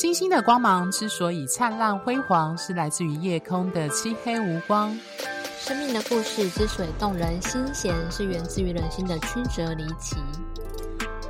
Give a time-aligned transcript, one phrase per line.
[0.00, 4.98] 星星的光芒之所以灿烂辉煌，是来自于夜空的漆黑无光。
[5.58, 10.16] 生命的故事之所以动人心弦，是源自于人心的曲折离奇。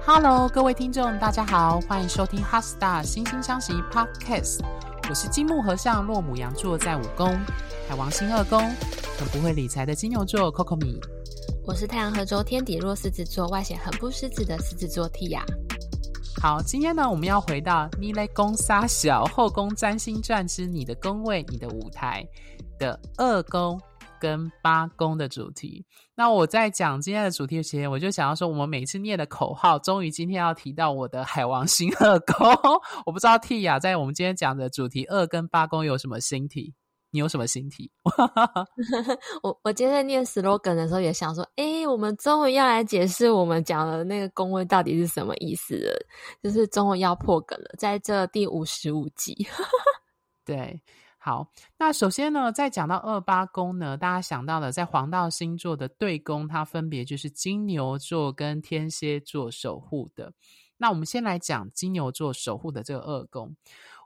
[0.06, 4.60] Hello，各位听众，大家好，欢迎收听《哈 Star 惺惺相惜》Podcast。
[5.09, 7.37] 我是金木和尚，落母羊座在五宫，
[7.88, 8.60] 海王星二宫，
[9.18, 11.00] 很不会理财的金牛座 Coco 米。
[11.66, 15.42] 我是太阳合周天底落狮子座，外显很不狮子的狮子座 Tia。
[16.42, 22.26] 好，今天呢，我们要回到你来攻杀小后宫占星传之你的宫位、你的舞台
[22.78, 23.78] 的二宫
[24.18, 25.84] 跟八宫的主题。
[26.16, 32.50] 那我在讲今天的主题之前，我就想要说，我们每次念的口号，终于今天要提到我的海王星二宫。
[33.04, 36.72] 我不知道 Tia 在我们今天讲的主题二跟八宫有什么新题。
[37.10, 37.91] 你有什么新题？
[39.42, 46.06] 我我今天在念 slogan 的时候也想说，哎、欸，我们终于要来解释我们讲的那个宫位到底是什么意思了，
[46.42, 49.36] 就是终于要破梗了，在这第五十五集。
[50.44, 50.81] 对，
[51.19, 60.33] 好，那首先呢，在讲到二八宫呢，大家想到的在黄道星座的对宫，它分别就是金牛座跟天蝎座守护的。
[60.77, 63.55] 那我们先来讲金牛座守护的这个二宫。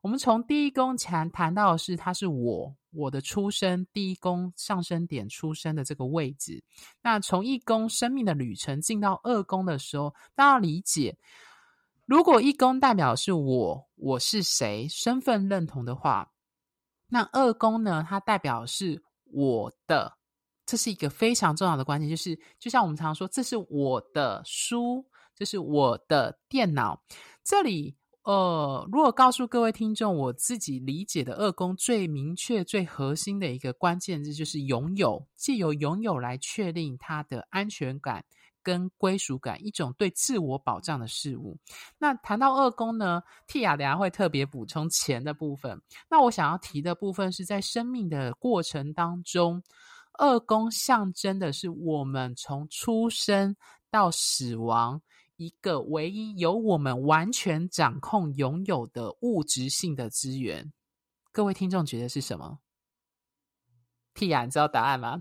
[0.04, 6.62] 我们从第一宫谈谈到的是，它是我我的出生第一宫上升点出生的这个位置。
[7.00, 11.16] 那从一宫生命的旅程进到二宫的时候，大家要理解，
[12.04, 16.30] 如果一宫代表是我我是谁身份认同的话，
[17.08, 20.18] 那二宫呢，它代表是我的，
[20.66, 25.02] 这是一个非常重要的关键，就是就像我们常说，这是我的书，
[25.34, 27.02] 这是我的电脑，
[27.42, 27.96] 这里。
[28.24, 38.24] 呃，如果告诉各位听众，我自己理解的二宫最明确、最核心的一个关键字就是拥有，借由拥有来确定他的安全感
[38.62, 41.58] 跟归属感，一种对自我保障的事物。
[41.98, 45.78] 那谈到二宫呢，Tia 等下会特别补充钱的部分。
[46.08, 49.62] 那我想要提的部分是在生命的过程当中，
[50.14, 53.54] 二宫象征的是我们从出生
[53.90, 55.02] 到死亡。
[55.36, 60.72] 一个唯一由我们完全掌控拥有的物质性的资源，
[61.32, 62.58] 各位听众觉得是什么
[64.12, 65.20] 屁呀、啊你知道答案吗？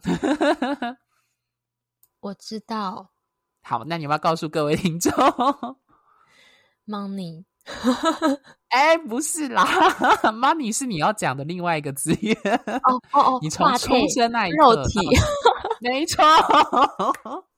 [2.20, 3.12] 我知道。
[3.66, 5.12] 好，那你要不要告诉各位听众
[6.86, 7.46] ？Money。
[8.68, 9.64] 哎，不是啦
[10.22, 12.36] ，Money 是你要讲的另外一个资源。
[12.84, 15.00] 哦哦哦，你从出生那一刻，肉体，
[15.80, 16.24] 没错。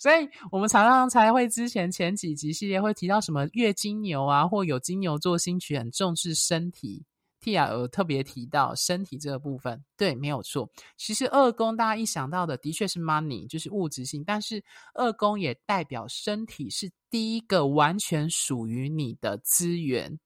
[0.00, 7.04] 所以我们常常才会之前前几集系列会提到什么月金牛啊，或有金牛座星群很重视身体。
[7.42, 10.68] Tia 有特别提到身体这个部分，对，没有错。
[10.96, 14.62] 其实二宫大家一想到的的确是 money，就是物质性，但是
[14.94, 20.18] 二宫也代表身体是第一个完全属于你的资源，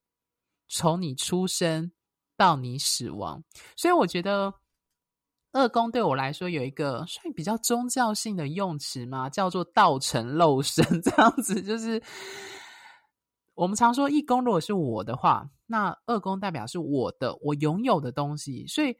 [0.68, 1.90] 从你出生
[2.36, 3.42] 到你死亡。
[3.76, 4.54] 所以我觉得。
[5.54, 12.02] 二宫对我来说有一个算比较宗教性的用词嘛，叫做道成肉身， 这样子就是
[13.54, 18.94] 我们常说一宫如果是我的话，那二宫代表是我的，我拥有的东西，所以。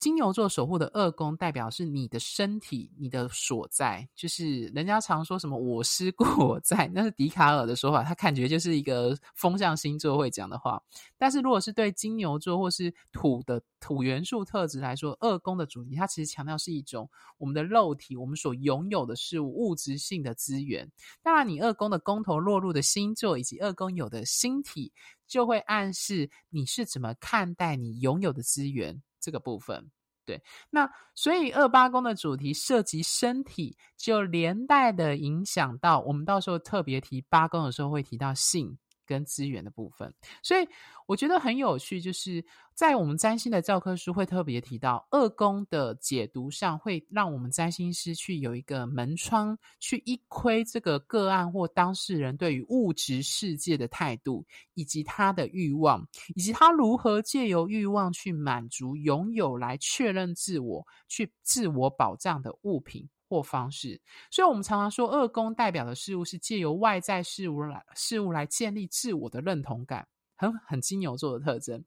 [0.00, 10.82] 金牛座守护的二宫代表是你的身体，你的所在，就是人家常说什么“我思故我在”，那是笛卡尔的说法，他感觉就是一个风象星座会讲的话。
[11.18, 17.06] 但是如果是对金牛座或是土的土元素特质来说，二宫的主题，它其实强调是一种
[17.36, 20.90] 我们的肉体，我们所拥有的事物，物质性的资源。
[21.22, 24.94] 当然，你二宫的宫头落入的星座以及二宫有的星体，
[25.28, 29.02] 就会暗示你是怎么看待你拥有的资源。
[29.20, 29.90] 这个部分，
[30.24, 38.78] 对，那所以二八宫的主题涉及身体，就连带的影响到我们到时候特别提八宫的时候会提到性。
[39.10, 40.68] 跟资源的部分，所以
[41.06, 42.44] 我觉得很有趣，就是
[42.74, 56.06] 在我们占星的教科书会特别提到二宫的解读上，会让我们占星师去有一个门窗，去一窥这个个案或当事人对于物质世界的态度，以及他的欲望，
[56.36, 63.08] 以及他如何借由欲望去满足拥有来确认自我、去自我保障的物品。
[63.30, 71.84] 或方式，所以我们常常说，二宫代表的事物是借由外在事物来事物来建立自我的认同感，很很金牛座的特征。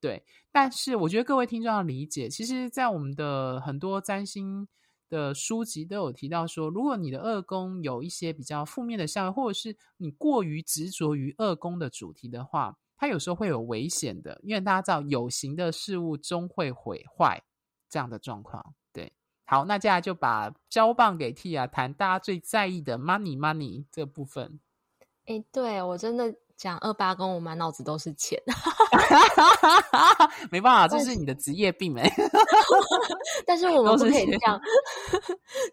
[0.00, 4.68] 对，但是我觉得各位听众要理解，其实，在我们的很多占星
[5.08, 17.42] 的书籍都有提到说，如果你的二宫有一些比较负面的效应，或者是你过于执着于二宫的主题的话，它有时候会有危险的，因为大家知道有形的事物终会毁坏
[17.88, 18.76] 这样的状况。
[19.50, 24.60] 好，那接下来就把交棒给 Tia 谈大家最在意的 money money 这个部分。
[25.24, 28.38] 哎，对，我真的讲二八宫，我满脑子都是钱。
[30.52, 32.12] 没办法，这是你的职业病没？
[33.46, 34.60] 但是我们不可以这样，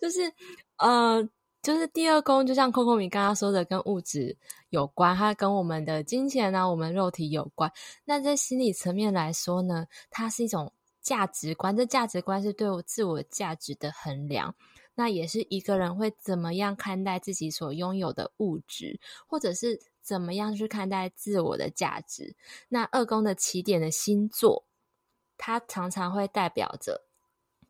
[0.01, 0.31] 就是
[0.77, 1.21] 呃，
[1.61, 4.37] 就是第二宫，就像 Coco 米刚刚说的，跟物质
[4.69, 7.69] 有关，它跟我们的金钱呢、啊，我们肉体有关。
[8.05, 10.71] 那在心理层面来说呢，它是一种
[11.05, 14.55] 价值观，这价值观是对我自我价值的衡量。
[14.95, 22.35] 那也是一个人会怎么样看待自己所拥有的物质，或者是怎么样去看待自我的价值。
[22.69, 24.65] 那二宫的起点的星座，
[25.37, 27.05] 它常常会代表着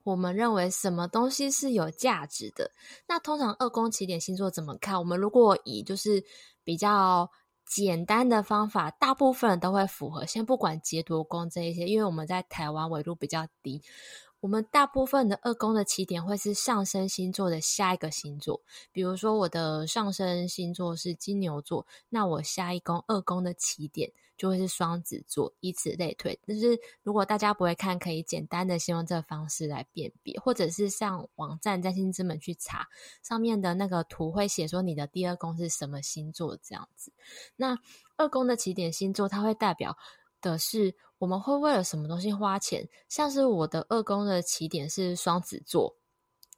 [0.04, 2.72] 我们认为什么东西是有价值的。
[3.08, 4.98] 那通常二宫起点星座怎么看？
[4.98, 6.24] 我们如果以就是
[6.64, 7.30] 比较
[7.66, 10.26] 简单的方法，大部分人都会符合。
[10.26, 13.82] 先不管劫夺宫这一些，因为我们在台湾纬度比较低。
[14.46, 18.62] 我们大部分的二宫的起点会是上升星座的下一个星座，
[18.92, 26.40] 比如说我的上升星座是金牛座，那我下一宫二宫的起点就会是双子座，以此类推。
[26.46, 32.88] 但是如果大家不会看，可以简单的先用这个方式来辨别，或者是上网站占星之门去查
[33.24, 37.12] 上面的那个图，会写说你的第二宫是什么星座这样子。
[37.56, 37.80] 那
[38.16, 39.98] 二宫的起点星座，它会代表
[40.52, 40.96] 的是。
[41.18, 42.86] 我们会为了什么东西花钱？
[43.08, 45.96] 像是我的二宫的起点是双子座，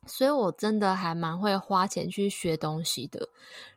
[0.07, 3.29] 所以我真的还蛮会花钱去学东西的。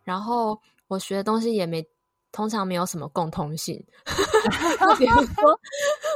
[0.02, 0.58] 然后
[0.88, 1.86] 我学的东西也没
[2.32, 3.76] 通常没有什么共通性，
[4.98, 5.60] 比如说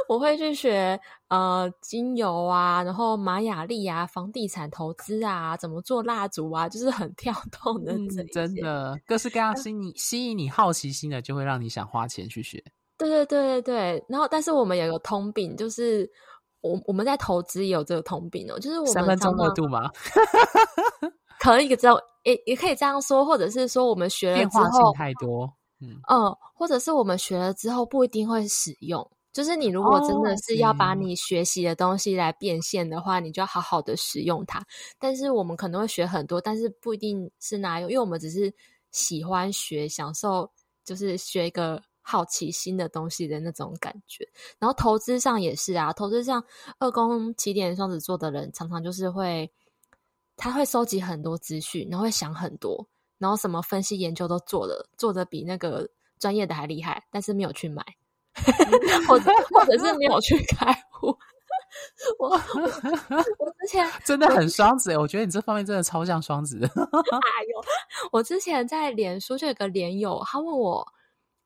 [0.09, 8.09] 我会去学呃精油啊，然后玛雅历啊，房地产投资啊，怎么做蜡烛啊，就是很跳动的、嗯。
[8.33, 12.63] 真的，各式各样吸引你吸引你好奇心的，就会让你想花钱去学。
[12.97, 16.09] 对对对对对，然后但是我们有个通病，就是
[16.61, 19.91] 我我们在投资也有这个通病哦，就是我们三分钟热度吗？
[21.39, 29.07] 可以这样，也也可以这样说，或者是说我们学了之后变化性太多，嗯嗯，或者是我们学了之后不一定会使用。
[29.33, 34.65] 就是你如果真的是要把你学习的东西来变现的话，哦、你就要好好的使用它。
[34.97, 38.51] 但是我们可能会学很多，但是不一定是拿用，因为我们只是
[38.91, 40.49] 喜欢学，享受，
[40.85, 41.81] 就是学一个。
[42.07, 44.29] 好奇心的东西的那种感觉，
[44.59, 46.43] 然后投资上也是啊，投资上
[46.77, 49.51] 二宫起点双子座的人常常就是会，
[50.37, 52.87] 他会收集很多资讯，然后会想很多，
[53.17, 57.83] 然后什么分析研究都做了，做的比那个专业的还厉害，但是没有去买，
[59.09, 61.07] 或者或者是没有去开户。
[62.19, 62.35] 我我，
[63.39, 66.59] 我之前真的很双子，我觉得你这方面真的超像双子。
[66.69, 67.63] 哎呦，
[68.11, 70.87] 我之前在脸书就有个脸友，他问我。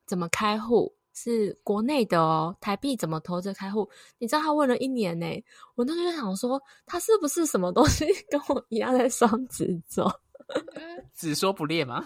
[0.09, 0.91] 怎么开户？
[1.13, 3.89] 是国内的哦，台币怎么投资开户？
[4.19, 5.25] 你知道他问了一年呢，
[5.75, 10.09] 我那时候就想说，他是不是什么东西 跟我一样在双子座？
[11.13, 12.03] 只说不练吗？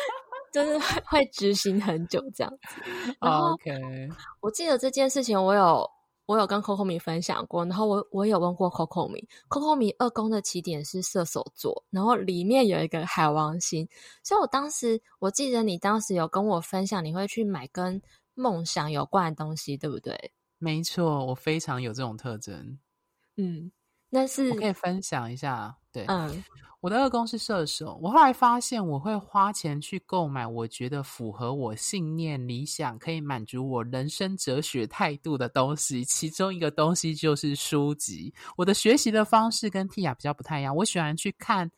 [0.52, 3.16] 就是会会执行很久这样子。
[3.20, 4.08] OK，
[4.40, 5.90] 我记得这件事情，我有。
[6.26, 13.88] 我有跟 Coco 米分享过，然后我我有问过 Coco 米，Coco 米二宫的起点是射手座，然后里面有一个海王星，
[14.22, 18.00] 所以我当时我记得你当时有跟我分享，你会去买跟
[18.34, 20.32] 梦想有关的东西，对不对？
[20.58, 22.78] 没错，我非常有这种特征。
[23.36, 23.72] 嗯，
[24.10, 26.42] 那是我可以分享一下，对，嗯。
[26.80, 36.04] 我的二宫是射手，我后来发现我会花钱去购买我觉得符合我信念、理想、可以满足我人生哲学态度的东西。
[36.04, 38.34] 其中一个东西就是书籍。
[38.56, 41.70] 我的学习的方式跟 Tia 比较不太一样，我喜欢去看，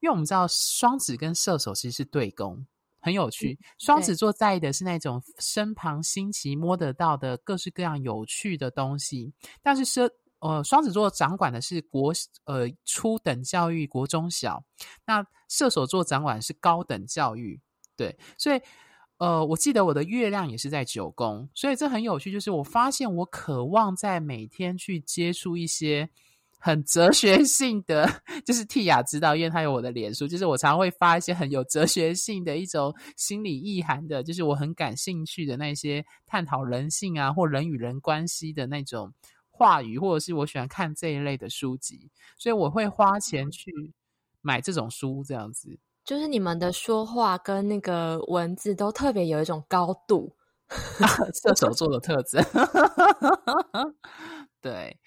[0.00, 2.66] 因为我们知道双子跟射手其实是对宫，
[3.00, 3.58] 很有趣。
[3.78, 12.12] 双子座在意的是那种身旁新奇、摸得到的各式各样有趣的东西，但是射呃，双子座掌管的是国
[12.44, 14.64] 呃初等教育，国中小。
[15.06, 17.60] 那射手座掌管是高等教育，
[17.94, 18.18] 对。
[18.38, 18.60] 所以，
[19.18, 22.32] 呃，我记得我的月亮也是在九宫，所以这很有趣。
[22.32, 26.08] 就是我发现我渴望在每天去接触一些
[26.58, 28.08] 很哲学性的，
[28.46, 39.12] 就是替雅知道，因为他有我的脸书，就是我常常会发一些很有哲学性的一种心理意涵的，就是我很感兴趣的那些探讨人性啊，或人与人关系的那种。
[39.60, 43.70] 话语，或者是我喜欢看这一类的书籍，所以我会花钱去
[44.40, 45.78] 买这种书，这样子。
[46.02, 50.34] 就是你们的说话跟那个文字都特别有一种高度，
[51.42, 52.42] 射手座的特征。
[54.62, 54.98] 对，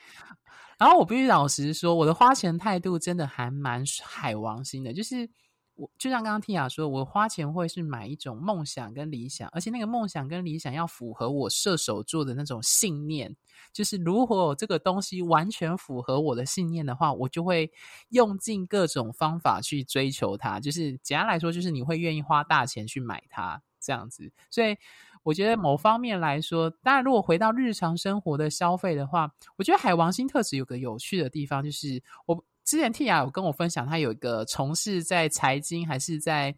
[0.77, 5.27] 然后我必须老实说，我的花钱态度真的还蛮海王星的，就是。
[5.75, 13.35] 我就像刚刚 Tia 说，我花钱会是买一种梦想跟理想，而且那个梦想跟理想要符合我射手座的那种信念。
[13.71, 17.71] 就是如果这个东西完全符合我的信念的话，我就会
[18.09, 20.59] 用尽各种方法去追求它。
[20.59, 23.61] 就是简单来说，就是你会愿意花大钱去买它。
[23.85, 24.31] 这样子。
[24.49, 24.77] 所以
[25.23, 36.55] 我觉得某方面来说，当然如果回到日常生活的消费的话，我觉得海王星特质有个有趣的地方，就是我之前 Tia 有跟我分享，他有一个从事在财经还是在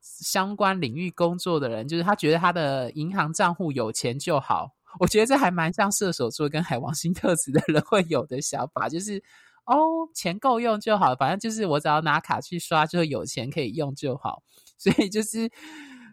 [0.00, 4.70] 相关领域工作的人，就是他觉得他的银行账户有钱就好。
[4.98, 9.22] 我觉得这还蛮像射手座跟海王星特质的人会有的想法，就是
[9.66, 9.76] 哦，
[10.14, 14.42] 钱够用就好，反正就是我只要拿卡去刷，就有钱可以用就好。
[14.78, 15.50] 所以就是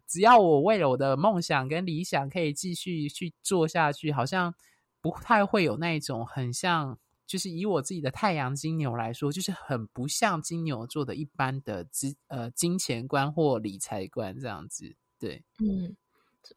[0.08, 4.54] 只要我为了我的梦想跟理想可以继续去做下去，好像
[5.02, 14.96] 不太会有那种很像，就是以我自己的太阳金牛来说，就是很不像金牛座的一般的金呃金钱观或理财观这样子。
[15.20, 15.96] 对，嗯，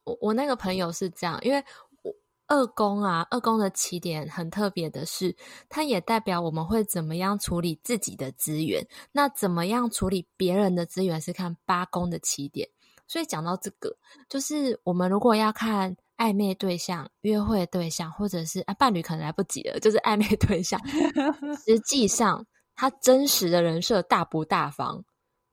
[0.04, 1.64] 我我那个朋友是这样，因为
[2.02, 2.14] 我。
[2.50, 5.36] 二宫啊，二宫的起点很特别的是，
[5.68, 8.88] 它也代表我们会怎么样处理自己的资源。
[9.12, 12.70] 那怎么样处理别人的资源是看八宫的起点。
[13.06, 13.98] 所以讲到这个，
[14.30, 20.78] 就是我们如果要看暧昧对象、约会对象，或者是啊伴侣，可能来不及了，就是暧昧对象。
[21.64, 22.44] 实际上，
[22.74, 25.02] 他真实的人设大不大方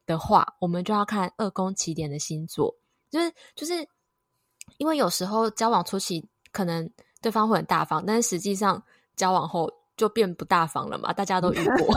[0.05, 2.75] 的话，我们就要看二宫起点的星座。
[3.09, 3.87] 就是就是
[4.77, 6.27] 因为有时候交往初期。
[6.51, 6.89] 可能
[7.21, 8.81] 对方会很大方，但是实际上
[9.17, 11.13] 交往后就变不大方了嘛？
[11.13, 11.95] 大家都遇过。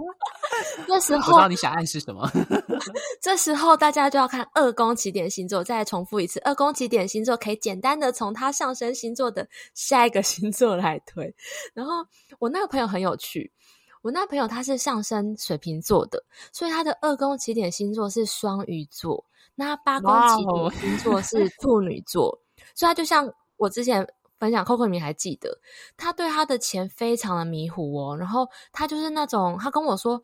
[0.86, 2.28] 那时候， 我知道你想暗示什么？
[3.20, 5.62] 这时候大家就要看二宫起点星座。
[5.62, 11.34] 再重复一次，二宫起点星座可以简单的从他上升星座的下一个星座来推。
[11.74, 12.04] 然后
[12.38, 13.52] 我那个朋友很有趣，
[14.02, 16.22] 我那个朋友他是上升水瓶座的，
[16.52, 19.24] 所以他的二宫起点星座是双鱼座，
[19.54, 22.38] 那八宫起点星座是处女座.
[22.74, 23.32] 所以他就像。
[23.60, 24.06] 我之前
[24.40, 25.60] 分享 Coco，你还记得？
[25.96, 30.20] 他对他的钱非常的迷糊哦，然后他就是那种，他跟我说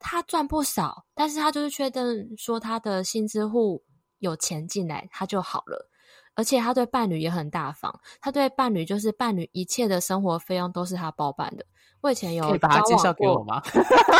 [0.00, 2.02] 他赚不少，但是他就是确定
[2.36, 3.84] 说他的薪资户
[4.18, 5.88] 有钱进来，他就好了。
[6.34, 11.64] 而且他对伴侣也很大方，他对伴侣就是伴侣一切的生活费用都是他包办的。
[12.00, 13.60] 我以前有可以把他介绍给我吗？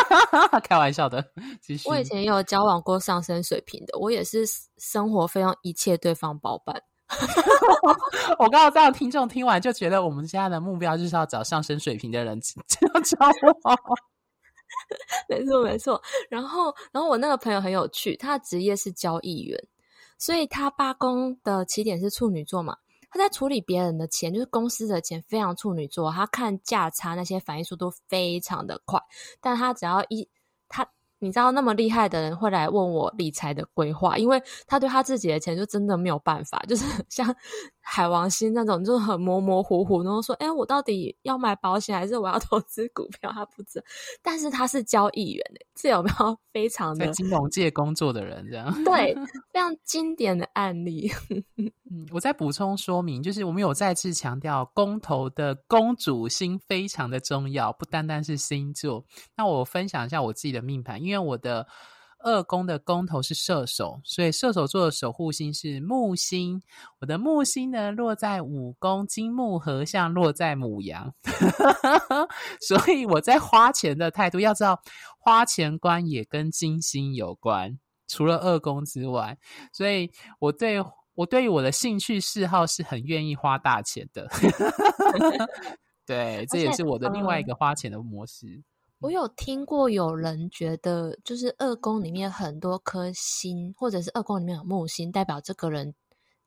[0.63, 1.25] 开玩笑的，
[1.61, 1.89] 继续。
[1.89, 4.45] 我以前有交往过上升水平的，我也是
[4.77, 6.81] 生活费用一切对方包办。
[8.39, 13.17] 我刚刚这样，听众听完就觉得我们现在的目标就是要找上升水平的人这样交
[13.63, 13.79] 往。
[15.29, 16.03] 没错，没错。
[16.31, 19.63] 然后，然后我那个朋友很有趣，他的职业是交易员，
[20.19, 22.77] 所以他八宫的起点是处女座嘛。
[23.11, 26.11] 他在处理别人的钱，就是公司的钱，非常处女座。
[26.11, 28.99] 他看价差那些反应速度非常的快，
[29.41, 30.29] 但他只要一
[30.69, 30.89] 他。
[31.23, 37.35] 你知道那么厉害的人会来问我理财的规划，因为他对他自己的钱就真的没有办法，就是 像
[37.83, 43.85] 海王星那种，就很模模糊糊，然后说：“哎，我到底要买保险还是我要投资股票？”他不知道，
[44.23, 48.73] 但是他是交易员，这有没有非常的在金融界工作的人这样？
[48.85, 49.15] 对，
[49.53, 51.11] 非常经典的案例。
[51.59, 59.05] 嗯，我再补充说明，就是我们有再次强调，公投的公主星非常的重要，不单单是星座。
[59.37, 61.67] 那我分享一下我自己的命盘，因为我的
[62.23, 66.63] 二宫的宫头是射手，所以射手座的守护星是木星。
[67.01, 71.15] 我的木星呢，落在五宫，金木合相，落在母羊。
[72.61, 74.81] 所以我在花钱的态度，要知道
[75.19, 79.39] 花钱观也跟金星有关，除了二宫之外，
[79.73, 80.83] 所以我对。
[81.15, 84.27] 我对于我的兴趣嗜好是很愿意花大钱的，
[86.07, 88.63] 对，这也是我的另外一个花钱的模式。
[89.03, 95.93] 嗯、我有听过有人觉得，就是二宫里面很多颗星，或者是二宫里面有木星，代表这个人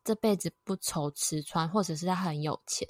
[0.04, 2.88] 这辈子不愁吃穿，或者是他很有钱。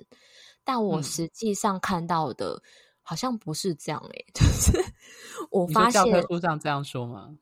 [0.64, 2.62] 但我实际上看到的，
[3.02, 4.84] 好像不是这样诶、欸、 就是
[5.50, 7.38] 我发现教科书上这样说吗？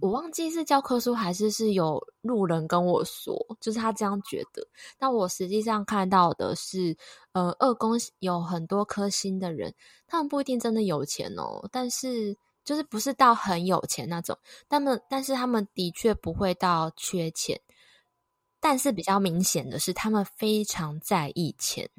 [0.00, 4.66] 我忘记是教科书还是是有路人跟我说，就是他这样觉得。
[4.98, 6.96] 但我实际上看到的是，
[7.32, 9.74] 呃，二宫有很多颗星的人，
[10.06, 14.38] 他们不一定真的有钱哦，但是就是不是到很有钱那种。
[14.68, 17.60] 他们但是他们的确不会到缺钱，
[18.60, 21.90] 但是比较明显的是，他们非常在意钱，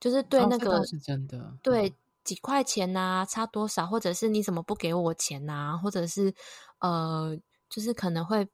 [0.00, 1.94] 就是对那个、哦、是真的对。
[2.26, 3.86] 几块钱呐、啊，差多少？
[3.86, 5.76] 或者是你怎么不给我钱呐、啊？
[5.78, 6.34] 或者是
[6.78, 8.48] 呃，就是可能会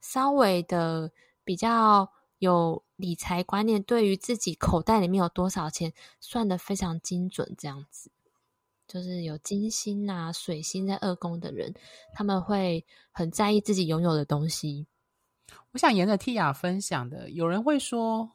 [0.00, 1.10] 稍微的
[1.44, 8.10] 比较有理财观念，对于自己口袋里面有多少钱算得非常精准，这样子。
[8.86, 11.74] 就是有金星啊、水星在二宫的人，
[12.12, 14.86] 他们会很在意自己拥有的东西。
[15.72, 18.30] 我想沿着 Tia 分享的，有人会说。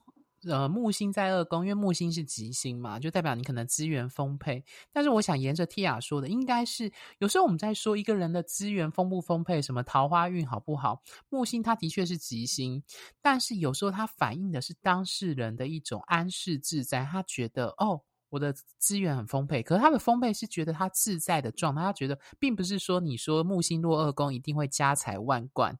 [0.47, 4.63] 呃，木星在二宫，因为木星是吉星嘛，就代表你可能资源丰沛。
[4.91, 12.83] 但是我想沿着 Tia 说的，应该是有时候我们在说一个人的资源丰不丰沛，什么桃花运好不好，木星它的确是吉星，
[13.21, 25.77] 但是有时候它反映的是当事人的一种安适自在，他觉得哦，我的资源很丰沛，可是他的丰沛是觉得他自在的状态，他觉得并不是说你说木星落二宫一定会家财万贯。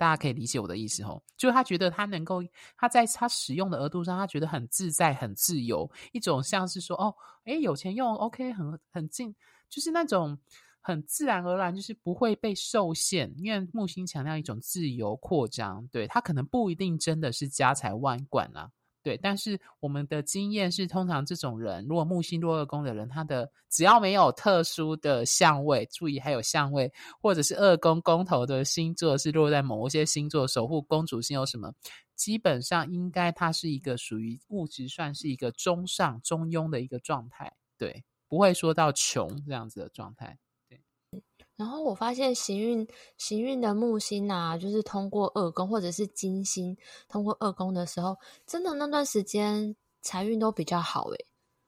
[0.00, 2.42] 大家可以理解我的意思吼，就是他觉得他能够，
[2.74, 7.14] 他在他使用的额度上，他觉得很自在、很自由，一种像是说，哦，
[7.44, 9.36] 诶，有钱用，OK，很很近，
[9.68, 10.38] 就是那种
[10.80, 18.70] 很自然而然，就是不会被受限，因为木星强调一种自由扩张，对，他可能不一定真的是家财万贯啊。
[19.02, 31.72] 对，但是我们的经验是，通常这种人，如果木星落二宫的人，他的只要没有特殊的相位，注意还有相位，或者是二宫宫头的星座是落在某一些星座守护公主星有什么，
[32.14, 40.38] 基本上应该它是一个属于物质算是一个中上中庸的一个状态，对，不会说到穷这样子的状态。
[41.60, 42.88] 然后我发现行运
[43.18, 46.74] 行运的木星啊，就是通过二宫或者是金星
[47.06, 51.26] 通过二宫的时候，真的那段时间财运都比较好诶，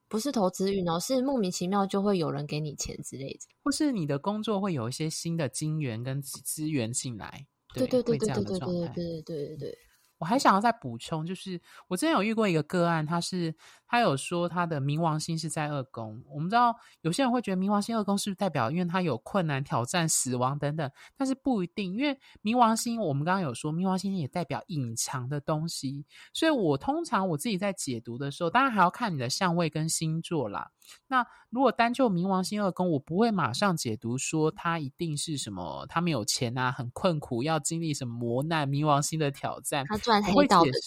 [0.09, 9.79] 不是投资运哦，是莫名其妙就会有人给你钱之类的，或是你的工作会有一些新的金源跟资源进来，对对对对对对对对对对对对。
[10.17, 13.53] 我还想要再补充，就是我之前有遇过一个个案，他是
[13.93, 16.25] 他有说他的冥王星是在二宫。
[16.31, 26.07] 我们知道有些人会觉得冥王星二宫是不是代表，因为他有困难、挑战、死亡等等，但是不一定，因为冥王星我们刚刚有说，冥王星也代表隐藏的东西。
[26.33, 30.71] 所以我通常我自己在解读的时候，当然还要看你的相位跟星座啦。
[31.09, 38.67] 那如果单就冥王星二宫，我不会马上解读说他一定是什么，他没有钱啊，很困苦，要经历什么磨难。
[38.67, 40.81] 冥王星的挑战，他赚黑道的钱，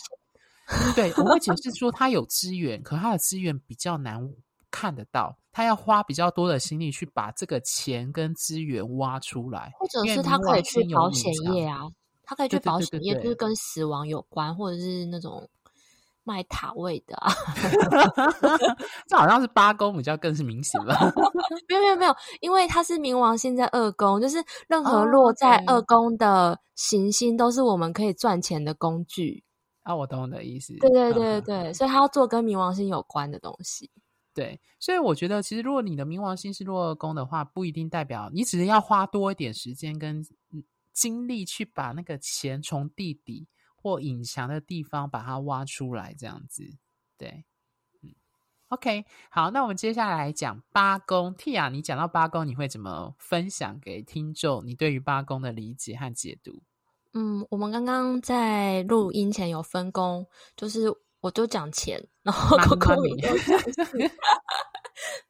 [0.96, 4.22] 对，我会解释说他有资源，可他的资源比较难
[4.72, 11.82] 看得到，他要花比较多的心力去把这个钱跟资源挖出来，或者是他可以去保险业啊，
[12.24, 15.50] 他可以去保险业，就是跟死亡有关，或者是那种。
[16.28, 17.32] 卖塔位的啊，
[19.08, 21.14] 这好像是八宫比较更是明显了。
[21.70, 29.44] 没有没有没有，因为他是冥王星在二宫，就是任何落在二宫的行星都是我们可以赚钱的工具
[29.86, 29.96] 啊。
[29.96, 30.76] 我懂你的意思。
[30.76, 33.90] 对对对对，所以他要做跟冥王星有关的东西。
[34.34, 40.22] 对，所以我觉得其实如果你的冥王星是落二宫的话，不一定代表你只是要花多一点时间跟
[40.92, 43.48] 精力去把那个钱从地底。
[43.78, 46.64] 或隐藏的地方，把它挖出来，这样子，
[47.20, 47.46] 对，
[48.02, 48.16] 嗯
[48.70, 51.36] ，OK，好，那我们接下来讲八宫。
[51.36, 54.66] Tia，你讲到八宫，你会怎么分享给听众？
[54.66, 56.64] 你对于八宫的理解和解读？
[57.18, 63.22] 嗯，我们刚刚在录音前有分工，就是我就讲钱，然后扣扣你。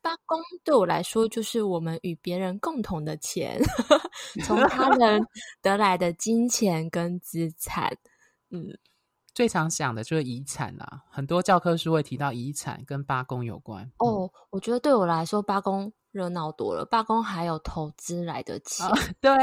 [0.02, 3.62] 八公对我来说，就是我们与别人共同的钱，
[4.44, 5.22] 从他人
[5.62, 7.96] 得来的金钱跟资产。
[8.50, 8.78] 嗯，
[9.34, 13.92] 最常想的就是遗产啦，很多教科书会提到遗产跟八公有关。
[13.98, 18.82] 哦，我觉得对我来说，八宫热闹多了，八宫还有投资来得及。
[18.84, 19.36] 哦、对，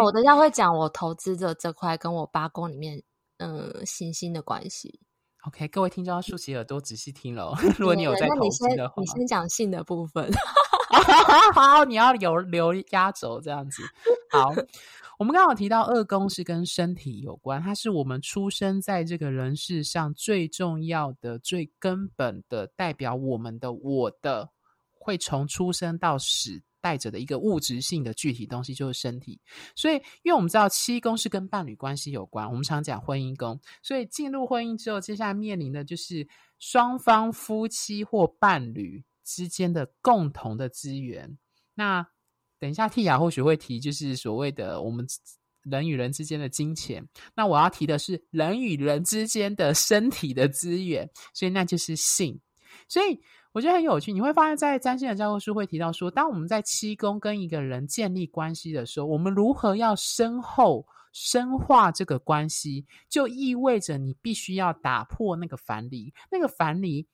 [0.00, 3.02] 我等下会讲我投资的这块跟我八宫里面
[3.38, 5.00] 嗯行星的关系。
[5.48, 7.52] OK，各位听众要竖起耳朵仔细听喽。
[7.76, 10.30] 如果你有在投资的话，你先讲性的部分。
[11.54, 13.82] 好， 你要留留压轴这样子。
[14.30, 14.52] 好。
[15.18, 24.50] 我们刚刚有提到二宫是跟身体有关，它是我们出生在这个人世上最重要的、最根本的代表我们的我的，
[25.02, 29.40] 会从出生到死带着的一个物质性的具体东西，就是身体。
[29.74, 36.26] 所以，因为我们知道七宫是跟伴侣关系有关，我们常讲婚姻宫，所以进入婚姻之后，接下来面临的就是
[36.58, 41.38] 双方夫妻或伴侣之间的共同的资源。
[41.74, 42.06] 那
[42.58, 45.06] 等一下，Tia 或许会提，就是所谓的我们
[45.62, 47.08] 人与人之间的金钱。
[47.34, 52.40] 那我要提的是人与人之间的身体的资源，所以那就是性。
[52.88, 53.20] 所以
[53.52, 67.06] 我觉得很有趣，你会发现在占星的教科书会提到说，当我们在七宫跟一个人建立关系的时候，我们如何要深厚深化这个关系，就意味着你必须要打破那个藩篱，那个藩篱。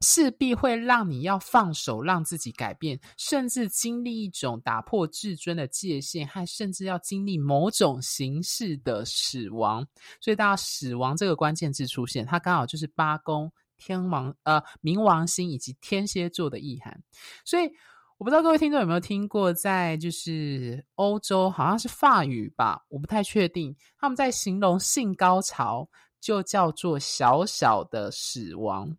[0.00, 9.84] 势必会让你要放手，让自己改变，甚至经历一种打破自尊的界限，还甚至要经历某种形式的死亡。
[10.20, 17.02] 所以，大家死亡这个关键字出现，它刚好就是八宫天王呃冥王星以及天蝎座的意涵。
[17.44, 17.70] 所以，
[18.18, 25.88] 我不知道各位听众有没有听过，在就是欧洲好像是法语吧，我不太确定，他们在形容性高潮
[26.20, 28.94] 就叫做小小的死亡。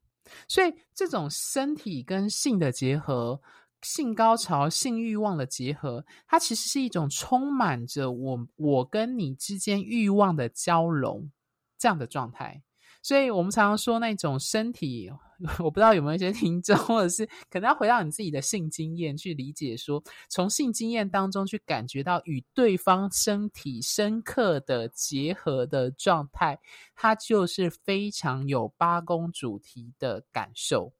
[0.47, 3.41] 所以，这种身体跟性的结合，
[3.81, 11.29] 性高潮、性欲望的结合，它其实是一种充满着我我跟你之间欲望的交融
[11.77, 12.61] 这样的状态。
[13.01, 15.09] 所以我们常常说那种身体，
[15.59, 26.59] 我不知道有没有一些听众，或者是可能要回到你自己的性经验去理解说，从性经验当中去感觉到与对方身体深刻的结合的状态，
[26.93, 30.91] 它就是非常有八宫主题的感受。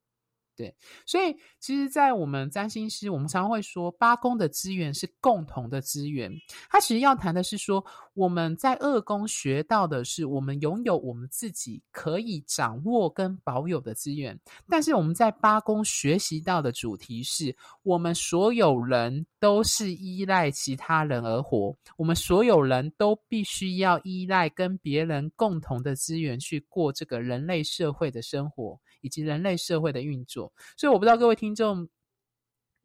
[0.59, 6.29] 对，所以其实，在我们占星师，我们常常会说，八宫的资源是共同的资源。
[6.69, 7.81] 他其实要谈的是说，
[8.13, 14.37] 我们在二宫学到的是，我们拥有我们自己可以掌握跟保有的资源。
[14.67, 28.77] 但是我们在八宫学习到的主题是，我们所有人都是依赖其他人而活，我们所有人都必须要依赖跟别人共同的资源去过这个人类社会的生活。
[29.01, 31.87] 以及人类社会的运作，所以我不知道各位听众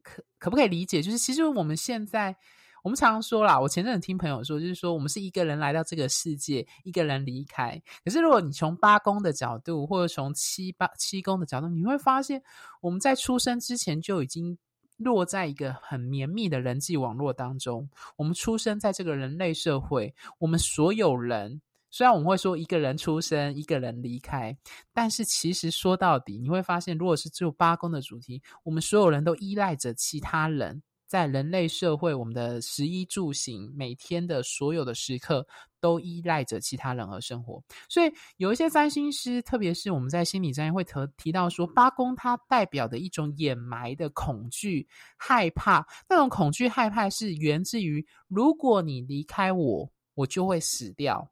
[0.01, 2.35] 可可不可以理解，就是其实我们现在，
[2.83, 7.81] 我们常常说啦，我前阵子听朋友说，就是说我们是一个人来到这个世界，一个人离开。
[8.03, 12.41] 可是如果你从八宫的角度，或者从七八七宫的角度，你会发现
[12.81, 14.57] 我们在出生之前就已经
[14.97, 17.89] 落在一个很绵密的人际网络当中。
[18.15, 21.61] 我们出生在这个人类社会，我们所有人。
[21.91, 24.57] 虽然我们会说一个人出生，一个人离开，
[24.93, 35.47] 但是其实说到底，你会发现，如果是只有八宫的主题，我们所有人都依赖着其他人，在人类社会，我们的食衣住行，每天的所有的时刻，
[35.79, 37.63] 都依赖着其他人而生活。
[37.87, 51.31] 所以有一些占星师，特别是我们在心理占星会提提到说，八宫它代表的一种掩埋的恐惧、害怕，那种恐惧、害怕是源自于，如果你离开我，我就会死掉。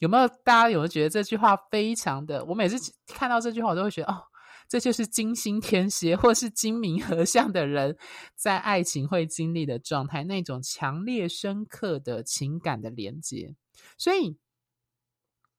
[0.00, 2.44] 有没有大家有没有觉得这句话非常的？
[2.46, 4.24] 我每次看到这句话，我都会觉得哦，
[4.68, 7.96] 这就是金星天蝎或是金明合相的人
[8.34, 13.54] 在爱情会经历的状态，那种强烈深刻的情感的连接。
[13.96, 14.36] 所以，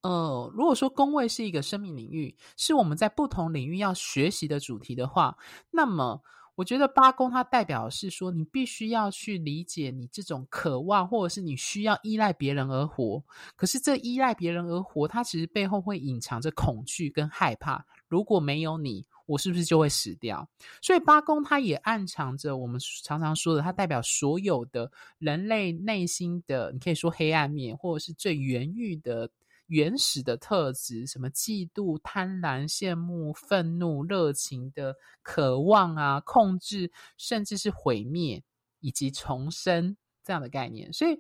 [0.02, 5.38] 呃，如果说宫位是一个生命领域，是我们在不同领域要学习的主题的话，
[5.70, 6.22] 那么。
[6.56, 13.24] 我觉得八宫它代表是说，你必须要去理解你这种渴望，或者是你需要依赖别人而活。
[13.56, 17.86] 可是这依赖别人而活，它其实背后会隐藏着恐惧跟害怕。
[18.08, 20.48] 如果没有你，我是不是就会死掉？
[20.82, 29.30] 所以八宫它也暗藏着我们常常说的，它代表所有的人类内心的，你可以说黑暗面，或者是最原欲的。
[29.72, 38.44] 原始的特质，什么嫉妒、贪婪、羡慕、愤怒、热情的渴望啊，控制，甚至是毁灭
[38.82, 40.92] 以及重生这样的概念。
[40.92, 41.18] 所以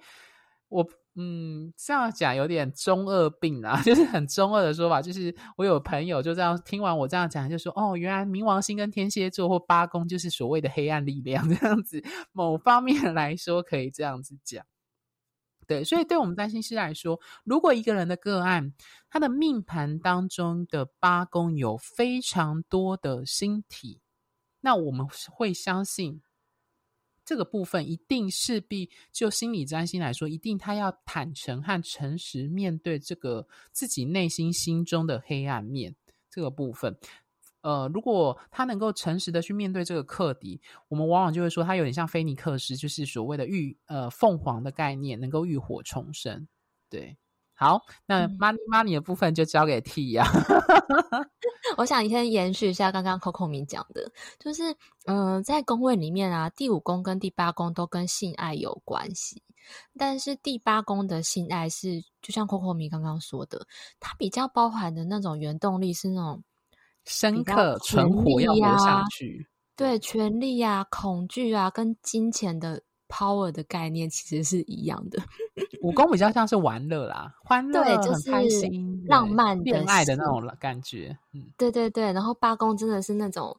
[0.67, 0.85] 我，
[1.15, 5.01] 嗯，这样讲有点中二病啊， 就是很中二的说法。
[5.01, 14.65] 就是我有朋友就这样听完我这样讲，就说：“哦，原来冥王星跟天蝎座或八宫就是所谓的黑暗力量这样子。”某方面来说，可以这样子讲。
[15.71, 18.73] 对，所以对我们占星师来说，如果一个人的个案，
[19.09, 24.01] 他的命盘当中的八宫有非常多的星体，
[24.59, 26.21] 那我们会相信
[27.23, 35.95] 这个部分一定势必就心理占星来说，一定他要坦诚和诚实面对这个自己内心心中的黑暗面
[36.29, 36.97] 这个部分。
[37.61, 46.47] 呃，如果他能够诚实的去面对这个课题，我们往往就会说他有点像菲尼克斯，就是所谓的浴呃凤凰的概念，能够浴火重生。
[46.89, 47.15] 对，
[47.53, 50.25] 好，那 money money 的部分就交给 T 呀。
[51.77, 54.71] 我想先延续一下刚刚 Coco 米讲的，就是
[55.05, 59.43] 嗯、呃，在宫位里面啊，第五宫跟第八宫都跟性爱有关系，
[59.97, 63.67] 但是第八宫的性爱是就像 Coco 米刚刚说的，
[63.99, 66.43] 它比较包含的那种原动力是那种。
[67.05, 75.21] 深刻存活要活下去，对，权力啊、恐惧啊，跟金钱的 power 的概念其实是一样的。
[75.81, 81.17] 武功比较像是玩乐啦，欢乐，对，就是开心、浪漫、恋爱的那种感觉。
[81.33, 82.13] 嗯，对对对。
[82.13, 83.57] 然后八公真的是那种，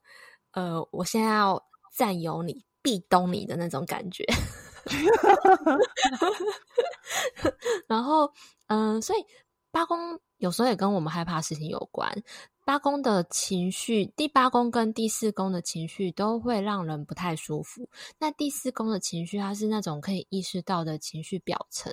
[0.52, 1.60] 呃，我现在要
[1.96, 4.24] 占有你、壁咚你的那种感觉。
[7.86, 8.32] 然后，
[8.68, 9.24] 嗯、呃，所以
[9.72, 12.22] 八宫有时候也跟我们害怕的事情有关。
[12.64, 17.88] 八宫的情绪，第八宫跟第四宫的情绪都会让人不太舒服。
[18.18, 21.92] 那第四宫的情绪，它是那种可以意识到的情绪表层，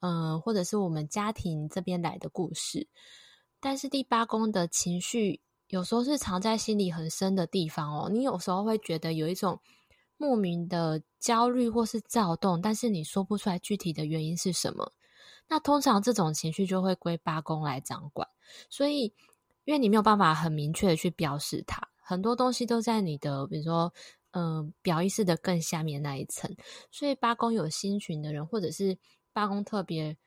[0.00, 2.88] 嗯、或者是我们家庭这边来的故事。
[3.60, 8.08] 但是第八宫的情绪，有时候是藏在心里很深的地方哦。
[8.08, 9.60] 你有时候会觉得有一种
[10.16, 14.92] 莫名的焦虑或是躁动，但是你说不出来具体的原因是什么。
[15.48, 18.28] 那通常这种情绪就会归八宫来掌管。
[18.68, 19.14] 所以
[19.64, 23.92] 因为你没有办法很明确的去标示它，很多东西都在你的比如说
[24.32, 26.54] 嗯、表意识的更下面那一层，
[26.90, 28.98] 所以八宫有星群的人，或者是
[29.32, 30.18] 八宫特别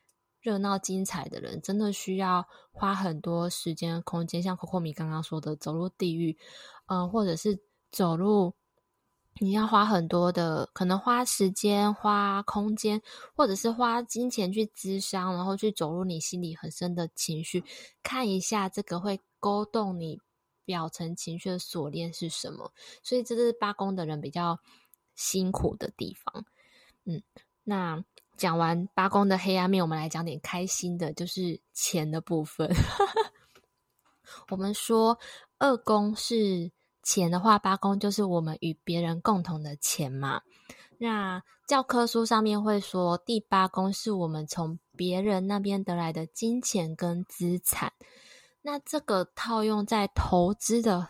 [0.41, 6.37] 热闹精彩的人，真的需要花很多时间空间，像 Coco 米刚刚说的，走入地狱，
[6.87, 7.59] 嗯、或者是
[7.91, 8.55] 走入。
[9.41, 13.01] 你要花很多的，可能花时间、花空间，
[13.33, 17.63] 或者是花金钱去咨商，然后去走入你心里很深的情绪，
[18.03, 20.19] 看一下这个会勾动你
[20.65, 22.73] 表层情绪的锁链是什么。
[23.01, 24.59] 所以这是八宫的人比较
[25.15, 26.45] 辛苦的地方。
[27.05, 27.23] 嗯，
[27.63, 28.03] 那
[28.35, 32.69] 讲完八宫的黑暗面，我们来讲点开心的，就是钱的部分。
[34.51, 35.17] 我们说
[35.59, 36.71] 二宫是。
[37.09, 40.41] 钱的话，八宫就是我们与别人共同的钱嘛。
[40.99, 47.91] 那教科书上面会说，第八宫是我们从别人那边得来的金钱跟资产。
[48.61, 51.09] 那这个套用在投资的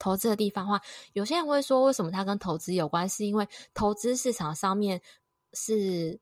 [0.00, 0.82] 投资的地方的话，
[1.12, 3.08] 有些人会说，为什么它跟投资有关？
[3.08, 5.00] 是因为投资市场上面
[5.52, 6.18] 是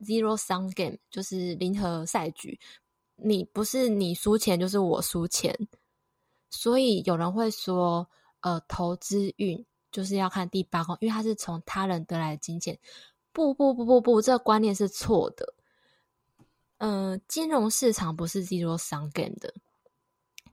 [0.00, 2.60] zero sum game，就是零和赛局，
[3.16, 5.52] 你不是你输钱就是我输钱，
[6.50, 8.08] 所以有人会说。
[8.40, 12.78] 呃，投资运就是要看第八宫，因为它是从他人得来的金钱。
[13.32, 15.54] 不不不不不，这个观念是错的。
[16.78, 19.54] 呃，金融市场不是 zero sum game 的。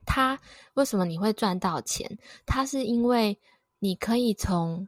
[0.05, 0.39] 它
[0.73, 2.17] 为什么你会赚到钱？
[2.45, 3.39] 它是因为
[3.79, 4.87] 你可以从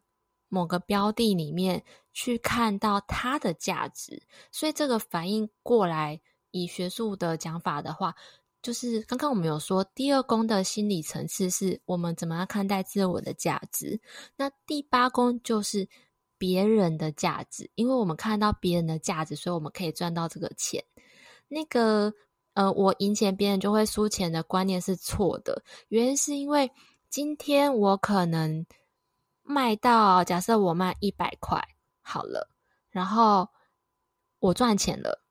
[0.50, 1.84] 某个标的里面
[2.14, 6.20] 去看到它的价值，所以这个反应过来，
[6.52, 8.16] 以学术的讲法的话。
[8.62, 14.02] 就是刚刚我们有说，第二宫的心理层次是我们怎么样看待自我的价值。
[14.36, 15.88] 那第八宫就是
[16.38, 20.84] 别人的价值，因为我们看到别人的价值，所以我们可以赚到这个钱。
[21.48, 22.14] 那个
[22.54, 25.64] 呃，我赢钱，别人就会输钱的观念是错的。
[25.88, 26.70] 原因是因为
[27.10, 28.66] 今天我可能
[29.42, 31.66] 卖到，假设我卖一百块
[32.02, 32.50] 好了，
[32.90, 33.48] 然后
[34.40, 35.24] 我赚钱了，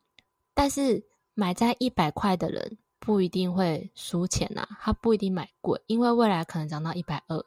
[0.54, 2.78] 但是买在一百块的人。
[3.08, 7.42] 不一定会输钱呐、啊，他不一定买贵，因为未来可能涨到一百二。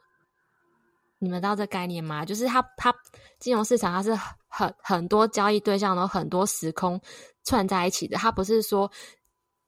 [1.20, 2.24] 你们知道这概念吗？
[2.24, 2.92] 就是它它
[3.38, 4.12] 金融市场它是
[4.48, 7.00] 很很多交易对象，然后很多时空
[7.44, 8.16] 串在一起的。
[8.16, 8.90] 它不是说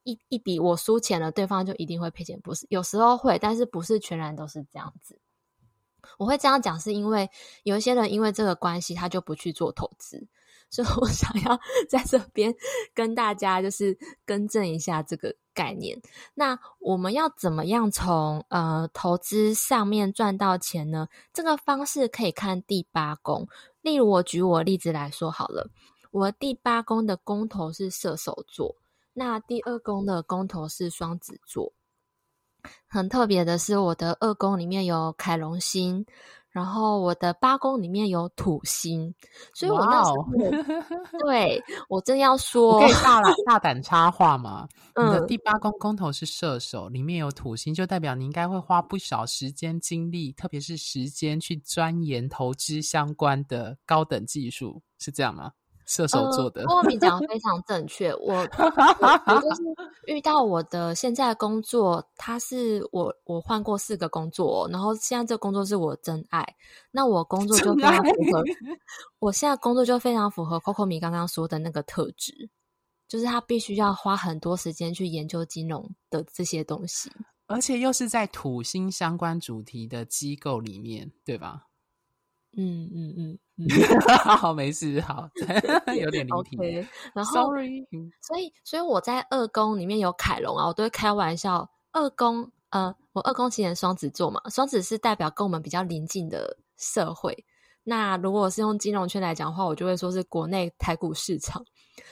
[0.02, 5.20] 一一笔我输钱了，对方就一定会赔钱，不是，有时候会，但是不是全然都是这样子。
[6.18, 7.30] 我会这样讲，是因为
[7.62, 10.26] 有一些人因为这个关系，他就不去做投资。
[10.74, 12.52] 所以我想要 在这边
[12.92, 15.96] 跟大家就是更正一下这个概念。
[16.34, 21.06] 那我们要怎么样从呃投资上面赚到钱呢？
[21.32, 23.46] 这个方式可以看第八宫。
[23.82, 25.70] 例如，我举我例子来说好了，
[26.10, 28.74] 我第八宫的宫头是射手座，
[29.12, 31.72] 那第二宫的宫头是双子座。
[32.88, 36.04] 很特别的是，我的二宫里面有凯龙星。
[36.54, 39.12] 然后我的八宫里面有土星，
[39.52, 40.24] 所以我那时候
[41.26, 44.68] 对我正要说，可以大胆大胆插话嘛？
[44.94, 55.50] 嗯、你的第八宫宫头是射手，里面有土星，就代表你应该会花不少时间精力，特别是时间去钻研投资相关的高等技术，是这样吗？
[55.87, 58.11] 射手座的，郭敏讲的非常正确。
[58.14, 58.42] 我我，
[59.27, 59.62] 我就是
[60.07, 66.47] 遇到我的现在的工作，他是我我换过四个工作，然后现在这个工作是我真爱。
[66.90, 68.44] 那我工作就非常符合，
[69.18, 72.49] 我现在工作就非常符合 Coco 米刚刚说的那个特质，
[73.09, 77.11] 就是他必须要花很多时间去研究金融的这些东西，
[77.47, 81.66] 而且又是在土星相关主题的机构里面，对吧？
[82.56, 83.68] 嗯嗯嗯嗯，
[84.38, 85.28] 好， 没事，好，
[85.94, 86.56] 有点离题。
[86.56, 87.86] Okay, 然后，sorry，
[88.20, 91.68] 所以，所以我在二宫里面有凯龙啊，我都会开玩笑。
[91.92, 97.44] 二宫，呃，我二宫其实双子座嘛，双子是代表跟我们比较邻近的社会。
[97.84, 101.64] 那如果是用金融圈来讲的话，我就会说是国内台股市场。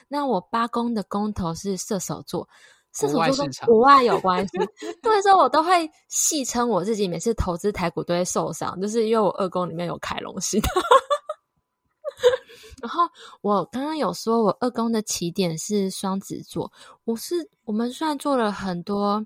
[0.08, 2.48] 那我八宫的宫头是射手座。
[2.92, 4.58] 射手座跟国外有关系，
[5.02, 10.60] 对，所以我都会戏称我自己每次投资台股都会受伤，就是因为我二宫里面有凯龙星。
[12.82, 13.08] 然后
[13.40, 16.70] 我刚刚有说，我二宫的起点是双子座，
[17.04, 19.24] 我是我们虽然做了很多，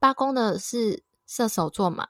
[0.00, 2.08] 八宫的是射手座嘛，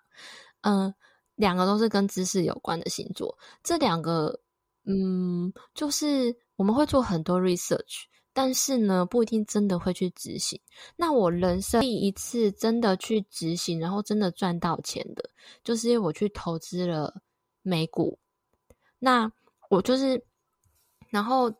[0.62, 0.94] 嗯、呃，
[1.34, 4.40] 两个都是跟知识有关的星座，这两个，
[4.84, 8.04] 嗯，就是我们会做很多 research。
[8.34, 10.60] 但是呢，不一定真的会去执行。
[10.96, 15.30] 那我人生第一次真的去执行，然后真的赚到钱的，
[15.62, 17.22] 就是因为我去投资了
[17.62, 18.18] 美股。
[18.98, 19.30] 那
[19.70, 20.24] 我就是，
[21.10, 21.52] 然后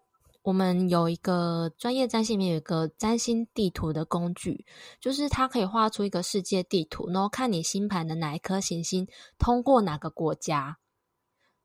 [0.43, 4.67] 我们有一个专业占星里面有一个占星地图的工具，
[5.01, 9.07] 就是它可以画出一个世界地图，然后看你星盘的哪一颗行星
[9.39, 10.79] 通过哪个国家。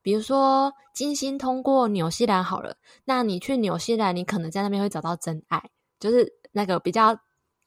[0.02, 7.18] 比如说金星通过纽西兰好了，那你去纽西兰，你可能在那边会找到真爱，就是那个比较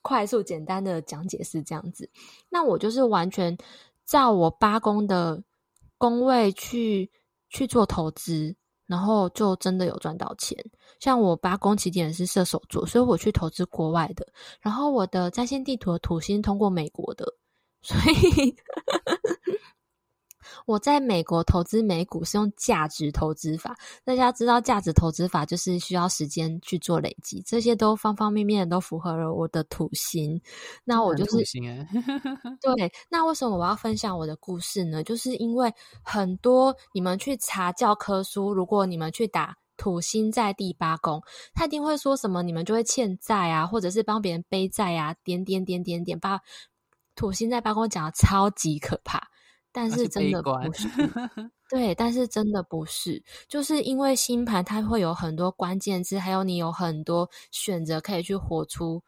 [0.01, 2.11] 快速简单的讲解是这样子。
[2.49, 3.57] 那我就是完全
[4.05, 5.43] 照我八宫的
[5.99, 7.11] 宫位去
[7.49, 8.55] 去做投资。
[8.85, 10.59] 然后就真的有赚到钱，
[11.01, 14.27] 像我八宫起点是射手座，所以我去投资国外的。
[14.61, 17.25] 然后我的在线地图的土星通过美国的，
[17.81, 18.55] 所以。
[20.67, 30.41] 我在美国投资美股是用价值投资法，大家知道价值投资法就是需要时间去做累积，这些都方方面面都符合了我的土星。
[30.85, 31.39] 那我就是，
[32.61, 32.93] 对。
[33.09, 35.03] 那为什么我要分享我的故事呢？
[35.03, 35.73] 就是因为
[36.03, 41.23] 很多你们去查教科书，如果你们去打土星在第八宫，
[41.55, 46.41] 他一定会说什么你们就会欠债啊，或者是帮别人背债啊，点点点点点，把
[47.17, 49.32] 土星在八宫讲的超级可怕。
[49.73, 50.89] 但是真的不是，
[51.71, 59.03] 对，但是真的不是，就是因为星盘它会有很多关键字，还有你有很多选择可以去活出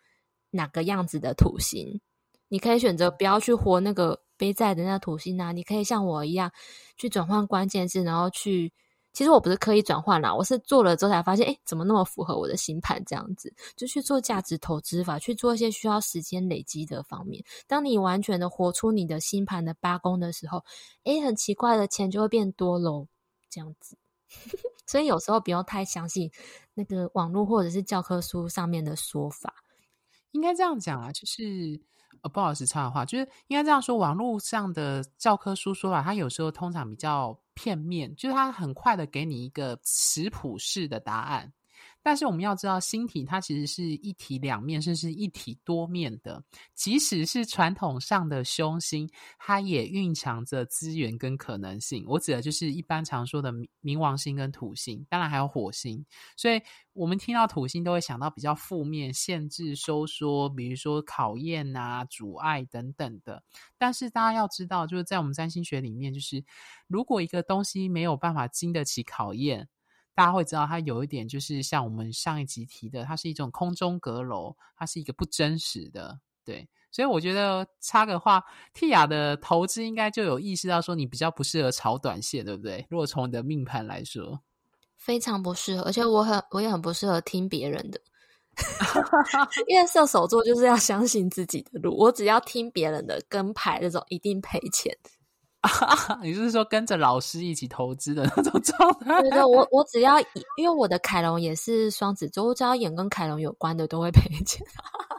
[0.50, 2.00] 哪个样子的土星，
[2.48, 6.50] 你可以选择不要去活那个背债的那个土星啊，你可以像我一样
[6.96, 8.72] 去转换关键字，然后去。
[9.14, 13.54] 其实我不是刻意转换啦，我是做了之后才发现，诶，怎么那么符合我的星盘这样子？
[13.76, 17.42] 就去做价值投资法，去做一些需要时间累积的方面。
[17.66, 20.64] 当你完全的活出你的星盘的八宫的时候，
[21.04, 23.06] 诶，很奇怪的钱就会变多喽，
[23.48, 23.96] 这样子。
[24.84, 26.30] 所以有时候不要太相信
[26.74, 29.54] 那个网络或者是教科书上面的说法，
[30.32, 31.80] 应该这样讲啊，就是。
[32.22, 41.52] 呃，不好意思，插的话，就是应该这样说，网络上的教科书说法，它有时候通常比较片面，就是他很快的给你一个食谱式的答案。
[42.04, 46.44] 但是我们要知道，星体它其实是一体两面，甚至是一体多面的。
[46.74, 52.04] 即使是传统上的凶星，它也蕴藏着资源跟可能性。
[52.06, 53.50] 我指的就是一般常说的
[53.82, 56.04] 冥王星跟土星，当然还有火星。
[56.36, 56.60] 所以
[56.92, 63.42] 我们听到土星都会想到比较负面、限制、收缩，比如说考验啊、阻碍等等的。
[63.78, 66.44] 但是大家要知道，就是在我们占星学里面，就是
[66.86, 69.70] 如果一个东西没有办法经得起考验。
[70.14, 76.68] 大家会知道，它有一点就是像我们上一集提的，它是一种空中阁楼，它是一个不真实的，对。
[76.90, 78.40] 所以我觉得插个话
[78.72, 82.86] 蒂亚的投资应该就有意识到说，你比较不适合炒短线，对不对？
[82.88, 84.40] 如果从你的命盘来说，
[84.96, 88.00] 非常不适合，而且我很我也很不适合听别人的，
[89.66, 94.96] 因为射手座就是要相信自己的路，我只要听别人的跟牌那种，一定赔钱。
[96.22, 99.20] 你就是说跟着老师一起投资的那种状态？
[99.22, 100.20] 对对，我我只要
[100.56, 104.66] 因为我的凯龙也是双子座，我只要演跟凯龙有关的都会赔钱。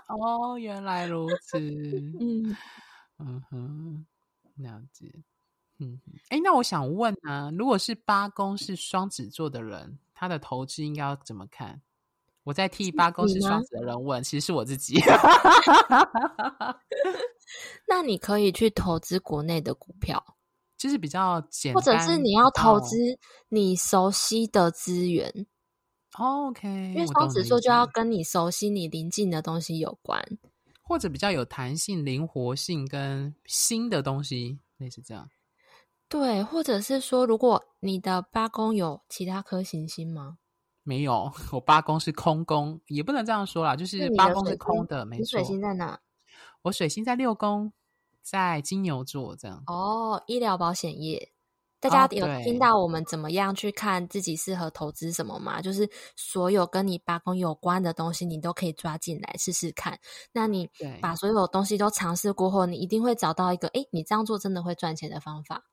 [0.08, 1.58] 哦，原来如此。
[2.20, 2.56] 嗯
[3.20, 4.06] 嗯哼，
[4.56, 5.12] 了解。
[5.80, 11.82] 嗯，哎，那我想问啊，如果是八宫是双子座的人，他的投资应该要怎么看？
[12.44, 15.02] 我在替八宫是双子的人问，其实是我自己。
[17.88, 20.24] 那你可以去投资国内的股票。
[20.78, 22.96] 就是比较简单，或者是你要投资
[23.50, 25.48] 你熟悉的资源。
[26.18, 30.24] 哦，OK，因为双子座就要跟你熟悉、你临近的东西有关，
[30.82, 35.30] 或者比较有弹性、灵活性跟新的东西，类似这样。
[36.08, 40.38] 对，或者是说，如果你的八宫有其他颗行星吗？
[40.84, 45.22] 没有， 我八宫是空宫，也不能这样说啦，就是八宫是空的，没错。
[45.22, 46.00] 你水星在哪？
[46.62, 47.74] 我水星在六宫。
[48.26, 51.32] 在金牛座这样哦，医疗保险业，
[51.80, 55.62] 大家有听到我们怎么样去看自己适合投资什么吗？
[55.62, 60.00] 就是所有跟你八宫有关的东西，你都可以抓进来试试看。
[60.34, 60.68] 那你
[61.00, 65.64] 把所有东西都尝试过后，你一定会找到一个，哎，你这样做真的会赚钱的方法。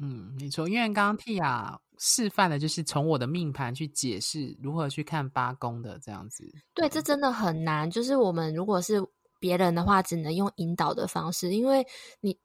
[0.00, 6.44] 嗯，没错，因为刚刚 Tia 示范的就是从我的命盘去解释如何去看八宫的这样子。
[6.72, 7.90] 对，这真的很难。
[7.90, 9.04] 就是我们如果是。
[9.40, 11.84] 别人的话只能用引导的方式，因为
[12.20, 12.38] 你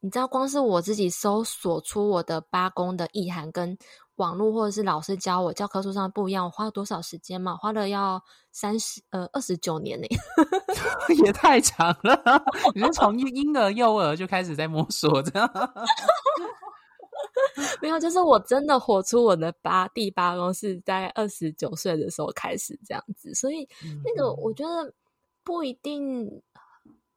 [0.00, 3.76] 你知道，光是我自己搜索出我的八宫的意涵，跟
[4.14, 7.56] 网络或者是老师教我教科书上不一样，我花了多少时间嘛？
[7.56, 8.20] 花了要
[8.52, 10.06] 三十呃二十九年呢，
[11.24, 12.42] 也太长了。
[12.74, 15.50] 你是从婴婴儿幼儿就开始在摸索这样？
[17.82, 23.68] 没有，就是我真的活出我的八第八宫是在二十九岁的时候开始这样子，所以
[24.04, 24.92] 那个我觉得。
[25.48, 26.42] 不一定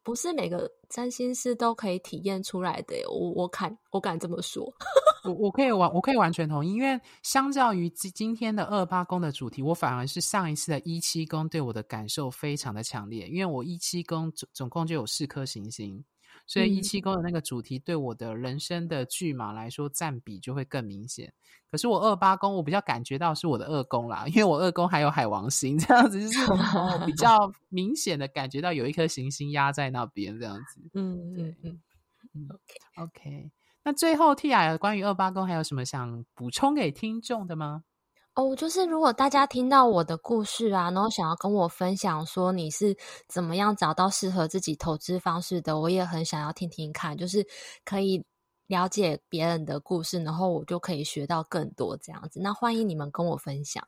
[0.04, 2.96] 不是每个占星师都可以体验出来的。
[3.10, 4.64] 我我敢我敢这么说，
[5.28, 16.02] 我我可以完我可以完全同意，因为相较于今今天的二八宫的主题，我反而是上一次的一七宫对我的感受非常的强烈，因为我一七宫总总共就有四颗行星。
[16.52, 21.32] 所以一七宫的那个主题对我的人生的巨码来说占比就会更明显。
[21.72, 26.38] 可是我二八宫我比较感觉到是我的二宫啦，因为我二宫还有海王星这样子，就是
[27.08, 27.38] 比较
[27.70, 30.82] 明显的感觉到有一颗行星压在那边这样子。
[30.94, 31.82] 嗯嗯嗯
[32.34, 33.52] 嗯，OK OK。
[33.86, 37.86] 那最后 Tia 关于二八宫还有什么想补充给听众的吗？
[38.34, 42.96] 哦，就是如果大家听到我的故事啊，然后想要跟我分享说你是
[43.28, 47.46] 怎么样找到适合自己投资方式的，我也很想要听听看，就是
[47.84, 48.24] 可以
[48.68, 52.40] 了解别人的故事，然后我就可以学到更多这样子。
[52.40, 53.86] 那欢迎你们跟我分享。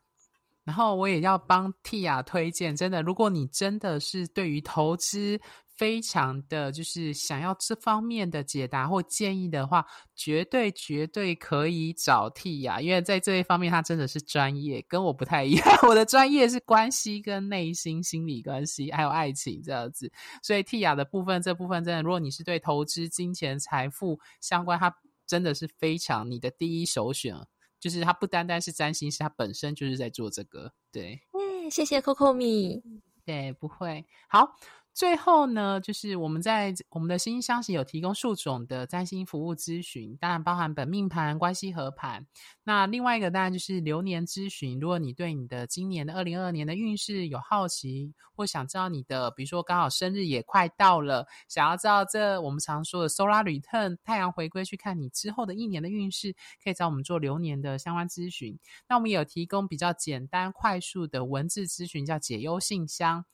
[0.62, 5.40] 然后我也要帮 Tia 推荐，真的，如果你真的是对于投资，
[5.76, 15.66] 非常的就是想要这方面的解答或建议的话，绝对绝对可以找 Tia，因为在这一方面他真的是专业，跟我不太一样。
[15.88, 20.10] 我的专业是关系跟内心心理关系，还有爱情这样子。
[20.42, 24.94] 所以 Tia 的部分，这部分真的，如果你是对投资、金钱、财富相关，他
[25.26, 27.34] 真的是非常你的第一首选。
[27.80, 30.72] 就是他不单单是占星师，他本身就是在做这个。
[30.90, 32.82] 对，嗯，谢谢 Coco 米。
[33.26, 34.56] 对，不会好。
[34.94, 42.24] 最后呢，就是我们在我们的心星相惜有提供数种的占星服务咨询，当然包含本命盘、关系合盘。
[42.62, 44.78] 那另外一个当然就是流年咨询。
[44.78, 58.56] 如果你对你的今年的二零二二年的运势有好奇，或想知道你的，比如说刚好生日也快到了，想要知道这我们常说的 Solar Return 太阳回归，去看你之后的一年的运势，可以找我们做流年的相关咨询。
[58.88, 63.24] 那我们也有提供比较简单快速的文字咨询，叫解忧信箱。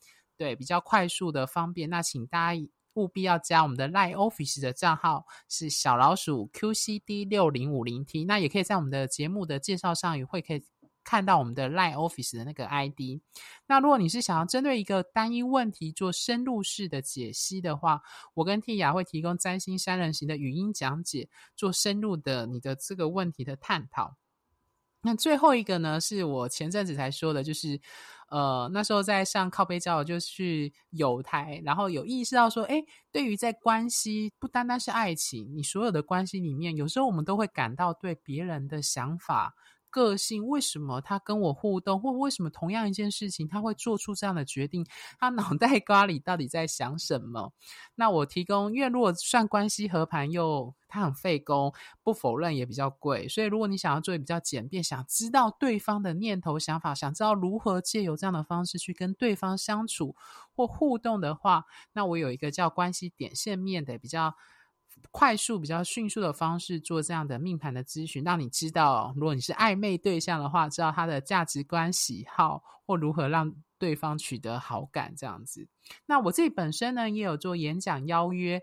[0.41, 10.63] 对，比较快速的方便，那请大家务必要加我们的 Line Office 的账号是小老鼠 QCD 六零五零 T，那也可以在我们的节目的介绍上也会可以
[11.03, 13.21] 看到我们的 Line Office 的那个 ID。
[13.67, 18.01] 那如果你是想要针对一个单一问题做深入式的解析的话，
[18.33, 24.17] 我跟 Tia 会提供占星三人行的语音讲解，做深入的你的这个问题的探讨。
[25.03, 27.79] 那最后一个呢，是我前阵子才说的，就是，
[28.29, 39.55] 呃，那时候在上靠背教，就去有台，然后有意识到说，哎，对于在关系，不单单是爱情，你所有的关系里面，有时候我们都会感到对别人的想法。
[39.91, 44.83] 个性为什么他跟我互动，或为什么同样一件事情他会做出这样的决定？
[45.19, 47.53] 他脑袋瓜里到底在想什么？
[47.93, 60.15] 那我提供，因为如果算关系和盘又他很费工，不否认也比较贵，所以如果你想要做比较简便，想知道对方的念头想法，想知道如何借由这样的方式去跟对方相处
[60.55, 64.35] 或互动的话，那我有一个叫关系点线面的比较。
[65.09, 75.67] 快速、比较迅速的方式做这样的命盘的咨询，让你知道，如果你是暧昧对象的话，知道他的价值观、喜好或如何让对方取得好感这样子。
[76.05, 78.61] 那我自己本身呢，也有做演讲邀约。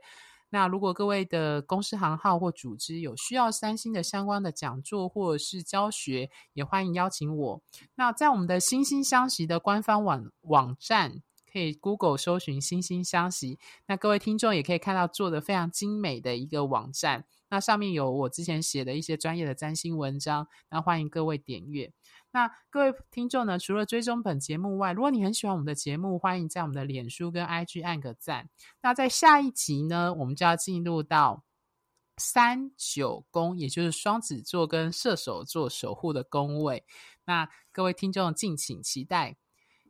[0.50, 7.62] 那如果各位的公司行号或组织有需要三星的相关的讲座或者是教学，也欢迎邀请我。
[7.96, 11.22] 那在我们的心星相惜的官方网网站。
[11.50, 21.92] 可以 Google 搜寻“星星相惜”，那各位听众也可以看到做的非常精美的一个网站，那上面有我之前写的一些专业的占星文章，那欢迎各位点阅。
[22.30, 28.50] 那各位听众呢，除了追踪本节目外，如果你很喜欢我们的节目，欢迎在我们的脸书跟 IG 按个赞。
[28.82, 31.44] 那在下一集呢，我们就要进入到
[32.18, 36.84] 三九宫，也就是双子座跟射手座守护的宫位。
[37.24, 39.36] 那各位听众敬请期待。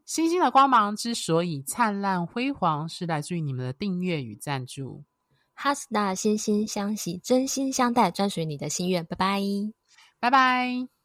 [0.08, 5.04] 星星的光芒之所以灿烂辉煌，是来自于你们的订阅与赞助。
[5.52, 9.04] 哈斯达心心相惜，真心相待，专属于你的心愿。
[9.04, 9.42] 拜拜，
[10.18, 10.97] 拜拜。